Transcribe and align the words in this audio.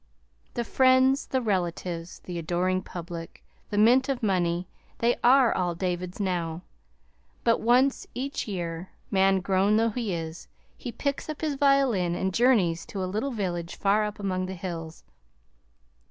The 0.55 0.63
friends, 0.63 1.27
the 1.27 1.43
relatives, 1.43 2.21
the 2.23 2.39
adoring 2.39 2.81
public, 2.81 3.43
the 3.69 3.77
mint 3.77 4.09
of 4.09 4.23
money 4.23 4.67
they 4.97 5.15
are 5.23 5.53
all 5.53 5.75
David's 5.75 6.19
now. 6.19 6.63
But 7.43 7.61
once 7.61 8.07
each 8.15 8.47
year, 8.47 8.89
man 9.11 9.41
grown 9.41 9.77
though 9.77 9.91
he 9.91 10.11
is, 10.11 10.47
he 10.75 10.91
picks 10.91 11.29
up 11.29 11.41
his 11.41 11.53
violin 11.53 12.15
and 12.15 12.33
journeys 12.33 12.83
to 12.87 13.03
a 13.03 13.05
little 13.05 13.29
village 13.29 13.75
far 13.75 14.03
up 14.03 14.19
among 14.19 14.47
the 14.47 14.55
hills. 14.55 15.03